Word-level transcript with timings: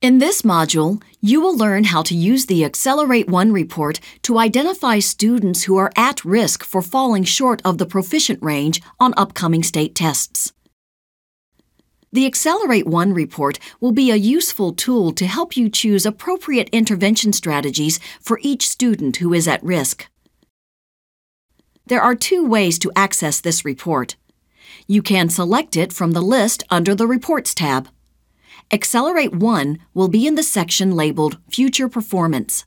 In 0.00 0.18
this 0.18 0.42
module, 0.42 1.02
you 1.20 1.40
will 1.40 1.56
learn 1.56 1.82
how 1.82 2.02
to 2.02 2.14
use 2.14 2.46
the 2.46 2.64
Accelerate 2.64 3.28
1 3.28 3.50
report 3.50 3.98
to 4.22 4.38
identify 4.38 5.00
students 5.00 5.64
who 5.64 5.76
are 5.76 5.90
at 5.96 6.24
risk 6.24 6.62
for 6.62 6.82
falling 6.82 7.24
short 7.24 7.60
of 7.64 7.78
the 7.78 7.86
proficient 7.86 8.40
range 8.40 8.80
on 9.00 9.12
upcoming 9.16 9.64
state 9.64 9.96
tests. 9.96 10.52
The 12.12 12.26
Accelerate 12.26 12.86
1 12.86 13.12
report 13.12 13.58
will 13.80 13.90
be 13.90 14.12
a 14.12 14.16
useful 14.16 14.72
tool 14.72 15.10
to 15.14 15.26
help 15.26 15.56
you 15.56 15.68
choose 15.68 16.06
appropriate 16.06 16.68
intervention 16.70 17.32
strategies 17.32 17.98
for 18.20 18.38
each 18.40 18.68
student 18.68 19.16
who 19.16 19.34
is 19.34 19.48
at 19.48 19.64
risk. 19.64 20.08
There 21.86 22.00
are 22.00 22.14
two 22.14 22.46
ways 22.46 22.78
to 22.78 22.92
access 22.94 23.40
this 23.40 23.64
report. 23.64 24.14
You 24.86 25.02
can 25.02 25.28
select 25.28 25.76
it 25.76 25.92
from 25.92 26.12
the 26.12 26.22
list 26.22 26.62
under 26.70 26.94
the 26.94 27.08
Reports 27.08 27.52
tab. 27.52 27.88
Accelerate 28.70 29.32
1 29.32 29.78
will 29.94 30.08
be 30.08 30.26
in 30.26 30.34
the 30.34 30.42
section 30.42 30.90
labeled 30.90 31.38
Future 31.50 31.88
Performance. 31.88 32.66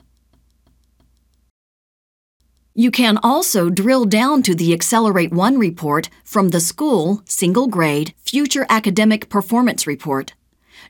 You 2.74 2.90
can 2.90 3.18
also 3.22 3.70
drill 3.70 4.04
down 4.06 4.42
to 4.42 4.54
the 4.56 4.72
Accelerate 4.72 5.30
1 5.30 5.58
report 5.58 6.10
from 6.24 6.48
the 6.48 6.58
School 6.58 7.22
Single 7.24 7.68
Grade 7.68 8.14
Future 8.24 8.66
Academic 8.68 9.28
Performance 9.28 9.86
Report. 9.86 10.34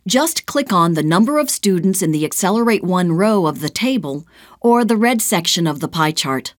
Just 0.07 0.47
click 0.47 0.73
on 0.73 0.95
the 0.95 1.03
number 1.03 1.39
of 1.39 1.51
students 1.51 2.01
in 2.01 2.13
the 2.13 2.25
Accelerate 2.25 2.83
1 2.83 3.13
row 3.13 3.45
of 3.45 3.61
the 3.61 3.69
table 3.69 4.27
or 4.63 4.83
the 4.83 4.97
red 4.97 5.21
section 5.21 5.67
of 5.67 5.81
the 5.81 5.89
pie 5.89 6.13
chart. 6.13 6.55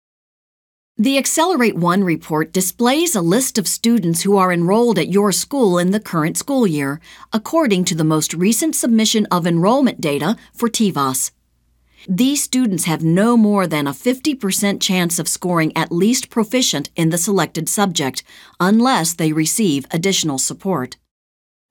The 0.96 1.18
Accelerate 1.18 1.74
1 1.74 2.04
report 2.04 2.52
displays 2.52 3.16
a 3.16 3.20
list 3.20 3.58
of 3.58 3.66
students 3.66 4.22
who 4.22 4.36
are 4.36 4.52
enrolled 4.52 4.96
at 4.96 5.08
your 5.08 5.32
school 5.32 5.76
in 5.76 5.90
the 5.90 5.98
current 5.98 6.36
school 6.36 6.68
year, 6.68 7.00
according 7.32 7.84
to 7.86 7.96
the 7.96 8.04
most 8.04 8.32
recent 8.32 8.76
submission 8.76 9.26
of 9.26 9.44
enrollment 9.44 10.00
data 10.00 10.36
for 10.52 10.68
TVAAS. 10.68 11.32
These 12.06 12.44
students 12.44 12.84
have 12.84 13.02
no 13.02 13.36
more 13.36 13.66
than 13.66 13.88
a 13.88 13.92
50% 13.92 14.80
chance 14.80 15.18
of 15.18 15.26
scoring 15.26 15.72
at 15.76 15.90
least 15.90 16.30
proficient 16.30 16.90
in 16.94 17.10
the 17.10 17.18
selected 17.18 17.68
subject, 17.68 18.22
unless 18.60 19.14
they 19.14 19.32
receive 19.32 19.86
additional 19.90 20.38
support. 20.38 20.96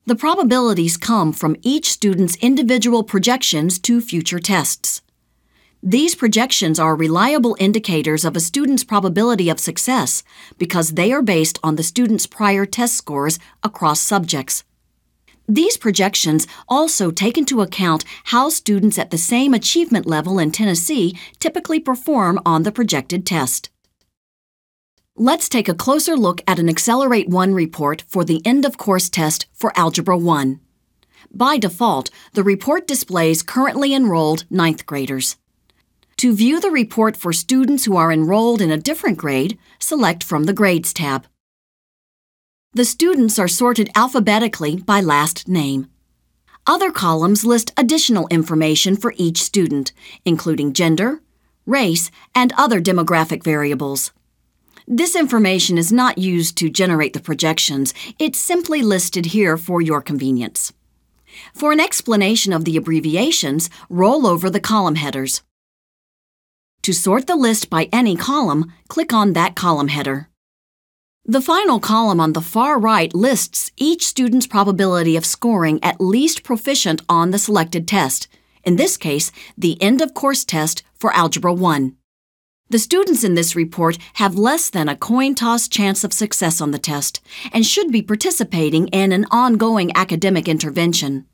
The 0.05 0.17
probabilities 0.17 0.97
come 0.97 1.31
from 1.31 1.55
each 1.61 1.89
student's 1.89 2.35
individual 2.41 3.03
projections 3.03 3.79
to 3.79 4.01
future 4.01 4.39
tests. 4.39 5.01
These 5.85 6.15
projections 6.15 6.79
are 6.79 6.95
reliable 6.95 7.57
indicators 7.59 8.23
of 8.23 8.37
a 8.37 8.39
student's 8.39 8.85
probability 8.85 9.49
of 9.49 9.59
success 9.59 10.23
because 10.57 10.91
they 10.91 11.11
are 11.11 11.21
based 11.21 11.59
on 11.61 11.75
the 11.75 11.83
student's 11.83 12.25
prior 12.25 12.65
test 12.65 12.95
scores 12.95 13.37
across 13.63 13.99
subjects. 13.99 14.63
These 15.45 15.75
projections 15.75 16.47
also 16.69 17.11
take 17.11 17.37
into 17.37 17.59
account 17.59 18.05
how 18.23 18.47
students 18.47 18.97
at 18.97 19.11
the 19.11 19.17
same 19.17 19.53
achievement 19.53 20.05
level 20.05 20.39
in 20.39 20.51
Tennessee 20.51 21.19
typically 21.39 21.81
perform 21.81 22.39
on 22.45 22.63
the 22.63 22.71
projected 22.71 23.25
test. 23.25 23.69
Let's 25.17 25.49
take 25.49 25.67
a 25.67 25.75
closer 25.75 26.15
look 26.15 26.39
at 26.47 26.59
an 26.59 26.69
Accelerate 26.69 27.27
1 27.27 27.53
report 27.53 28.05
for 28.07 28.23
the 28.23 28.41
end 28.45 28.63
of 28.63 28.77
course 28.77 29.09
test 29.09 29.47
for 29.51 29.77
Algebra 29.77 30.17
1. 30.17 30.61
By 31.29 31.57
default, 31.57 32.09
the 32.31 32.43
report 32.43 32.87
displays 32.87 33.43
currently 33.43 33.93
enrolled 33.93 34.45
ninth 34.49 34.85
graders. 34.85 35.35
To 36.17 36.35
view 36.35 36.59
the 36.59 36.71
report 36.71 37.17
for 37.17 37.33
students 37.33 37.85
who 37.85 37.97
are 37.97 38.11
enrolled 38.11 38.61
in 38.61 38.71
a 38.71 38.77
different 38.77 39.17
grade, 39.17 39.57
select 39.79 40.23
from 40.23 40.45
the 40.45 40.53
Grades 40.53 40.93
tab. 40.93 41.25
The 42.73 42.85
students 42.85 43.37
are 43.37 43.47
sorted 43.47 43.89
alphabetically 43.95 44.77
by 44.77 45.01
last 45.01 45.47
name. 45.47 45.87
Other 46.65 46.91
columns 46.91 47.43
list 47.43 47.73
additional 47.75 48.27
information 48.29 48.95
for 48.95 49.13
each 49.17 49.41
student, 49.41 49.91
including 50.23 50.73
gender, 50.73 51.21
race, 51.65 52.09
and 52.33 52.53
other 52.57 52.81
demographic 52.81 53.43
variables. 53.43 54.11
This 54.87 55.15
information 55.15 55.77
is 55.77 55.91
not 55.91 56.17
used 56.17 56.57
to 56.57 56.69
generate 56.69 57.13
the 57.13 57.19
projections, 57.19 57.93
it's 58.17 58.39
simply 58.39 58.81
listed 58.81 59.27
here 59.27 59.57
for 59.57 59.81
your 59.81 60.01
convenience. 60.01 60.73
For 61.53 61.71
an 61.71 61.79
explanation 61.79 62.53
of 62.53 62.65
the 62.65 62.77
abbreviations, 62.77 63.69
roll 63.89 64.27
over 64.27 64.49
the 64.49 64.59
column 64.59 64.95
headers. 64.95 65.41
To 66.83 66.91
sort 66.91 67.27
the 67.27 67.37
list 67.37 67.69
by 67.69 67.87
any 67.93 68.17
column, 68.17 68.73
click 68.89 69.13
on 69.13 69.31
that 69.33 69.55
column 69.55 69.87
header. 69.87 70.27
The 71.23 71.39
final 71.39 71.79
column 71.79 72.19
on 72.19 72.33
the 72.33 72.41
far 72.41 72.77
right 72.77 73.15
lists 73.15 73.71
each 73.77 74.05
student's 74.05 74.47
probability 74.47 75.15
of 75.15 75.25
scoring 75.25 75.79
at 75.81 76.01
least 76.01 76.43
proficient 76.43 77.01
on 77.07 77.31
the 77.31 77.39
selected 77.39 77.87
test, 77.87 78.27
in 78.65 78.75
this 78.75 78.97
case, 78.97 79.31
the 79.57 79.81
end 79.81 80.01
of 80.01 80.13
course 80.13 80.43
test 80.43 80.83
for 80.93 81.13
Algebra 81.13 81.53
1. 81.53 81.95
The 82.69 82.79
students 82.79 83.23
in 83.23 83.35
this 83.35 83.55
report 83.55 83.97
have 84.15 84.35
less 84.35 84.69
than 84.69 84.89
a 84.89 84.97
coin 84.97 85.35
toss 85.35 85.69
chance 85.69 86.03
of 86.03 86.11
success 86.11 86.59
on 86.59 86.71
the 86.71 86.79
test 86.79 87.21
and 87.53 87.65
should 87.65 87.93
be 87.93 88.01
participating 88.01 88.89
in 88.89 89.13
an 89.13 89.25
ongoing 89.31 89.95
academic 89.95 90.49
intervention. 90.49 91.27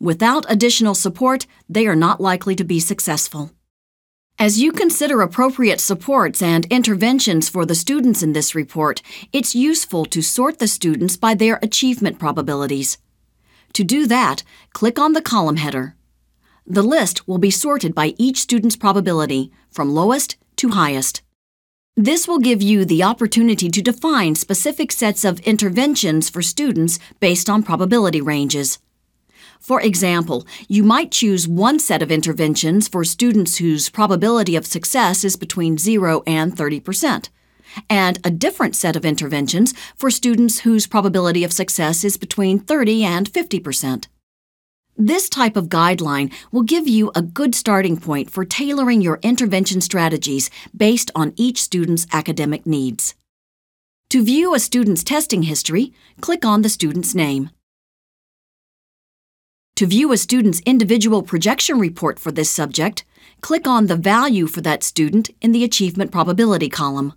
Without 0.00 0.44
additional 0.50 0.96
support, 0.96 1.46
they 1.68 1.86
are 1.86 1.94
not 1.94 2.20
likely 2.20 2.56
to 2.56 2.64
be 2.64 2.80
successful. 2.80 3.52
As 4.42 4.60
you 4.60 4.72
consider 4.72 5.20
appropriate 5.20 5.78
supports 5.78 6.42
and 6.42 6.64
interventions 6.64 7.48
for 7.48 7.64
the 7.64 7.76
students 7.76 8.24
in 8.24 8.32
this 8.32 8.56
report, 8.56 9.00
it's 9.32 9.54
useful 9.54 10.04
to 10.06 10.20
sort 10.20 10.58
the 10.58 10.66
students 10.66 11.16
by 11.16 11.34
their 11.34 11.60
achievement 11.62 12.18
probabilities. 12.18 12.98
To 13.74 13.84
do 13.84 14.04
that, 14.08 14.42
click 14.72 14.98
on 14.98 15.12
the 15.12 15.22
column 15.22 15.58
header. 15.58 15.94
The 16.66 16.82
list 16.82 17.28
will 17.28 17.38
be 17.38 17.52
sorted 17.52 17.94
by 17.94 18.14
each 18.18 18.38
student's 18.38 18.74
probability, 18.74 19.52
from 19.70 19.94
lowest 19.94 20.36
to 20.56 20.70
highest. 20.70 21.22
This 21.96 22.26
will 22.26 22.40
give 22.40 22.60
you 22.60 22.84
the 22.84 23.04
opportunity 23.04 23.70
to 23.70 23.80
define 23.80 24.34
specific 24.34 24.90
sets 24.90 25.24
of 25.24 25.38
interventions 25.46 26.28
for 26.28 26.42
students 26.42 26.98
based 27.20 27.48
on 27.48 27.62
probability 27.62 28.20
ranges. 28.20 28.80
For 29.62 29.80
example, 29.80 30.44
you 30.66 30.82
might 30.82 31.12
choose 31.12 31.46
one 31.46 31.78
set 31.78 32.02
of 32.02 32.10
interventions 32.10 32.88
for 32.88 33.04
students 33.04 33.58
whose 33.58 33.88
probability 33.88 34.56
of 34.56 34.66
success 34.66 35.22
is 35.22 35.36
between 35.36 35.78
0 35.78 36.24
and 36.26 36.52
30%, 36.52 37.28
and 37.88 38.18
a 38.24 38.30
different 38.30 38.74
set 38.74 38.96
of 38.96 39.04
interventions 39.04 39.72
for 39.96 40.10
students 40.10 40.60
whose 40.60 40.88
probability 40.88 41.44
of 41.44 41.52
success 41.52 42.02
is 42.02 42.16
between 42.16 42.58
30 42.58 43.04
and 43.04 43.32
50%. 43.32 44.08
This 44.96 45.28
type 45.28 45.56
of 45.56 45.68
guideline 45.68 46.32
will 46.50 46.62
give 46.62 46.88
you 46.88 47.12
a 47.14 47.22
good 47.22 47.54
starting 47.54 47.96
point 47.96 48.30
for 48.30 48.44
tailoring 48.44 49.00
your 49.00 49.20
intervention 49.22 49.80
strategies 49.80 50.50
based 50.76 51.12
on 51.14 51.34
each 51.36 51.62
student's 51.62 52.08
academic 52.12 52.66
needs. 52.66 53.14
To 54.10 54.24
view 54.24 54.56
a 54.56 54.58
student's 54.58 55.04
testing 55.04 55.44
history, 55.44 55.92
click 56.20 56.44
on 56.44 56.62
the 56.62 56.68
student's 56.68 57.14
name. 57.14 57.50
To 59.76 59.86
view 59.86 60.12
a 60.12 60.18
student's 60.18 60.60
individual 60.66 61.22
projection 61.22 61.78
report 61.78 62.18
for 62.18 62.30
this 62.30 62.50
subject, 62.50 63.04
click 63.40 63.66
on 63.66 63.86
the 63.86 63.96
value 63.96 64.46
for 64.46 64.60
that 64.60 64.82
student 64.82 65.30
in 65.40 65.52
the 65.52 65.64
Achievement 65.64 66.12
Probability 66.12 66.68
column. 66.68 67.14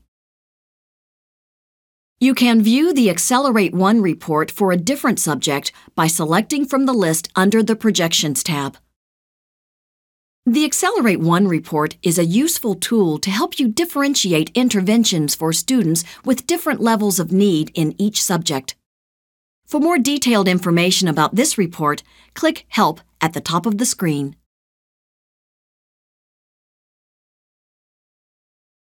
You 2.18 2.34
can 2.34 2.64
view 2.64 2.94
the 2.94 3.10
Accelerate 3.10 3.74
1 3.74 4.02
report 4.02 4.50
for 4.50 4.72
a 4.72 4.78
different 4.78 5.20
subject 5.20 5.74
by 5.96 6.08
selecting 6.08 6.66
from 6.66 6.86
the 6.86 6.94
list 6.94 7.30
under 7.36 7.62
the 7.62 7.76
Projections 7.76 8.42
tab. 8.42 8.78
The 10.46 10.64
Accelerate 10.64 11.20
1 11.20 11.50
report 11.50 11.98
is 12.02 12.18
a 12.18 12.24
useful 12.24 12.76
tool 12.76 13.18
to 13.18 13.30
help 13.30 13.60
you 13.60 13.68
differentiate 13.68 14.52
interventions 14.56 15.36
for 15.36 15.52
students 15.52 16.06
with 16.24 16.48
different 16.48 16.80
levels 16.80 17.20
of 17.20 17.34
need 17.34 17.70
in 17.76 18.00
each 18.02 18.24
subject. 18.24 18.76
For 19.66 19.80
more 19.80 19.98
detailed 19.98 20.48
information 20.48 21.08
about 21.08 21.36
this 21.36 21.58
report, 21.58 22.04
click 22.36 22.66
Help 22.70 23.02
at 23.20 23.34
the 23.34 23.42
top 23.42 23.66
of 23.66 23.80
the 23.80 23.86
screen. 23.86 24.36